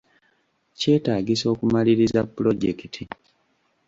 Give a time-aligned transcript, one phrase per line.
[0.79, 3.03] Kyetaagisa okumaliriza pulojekiti.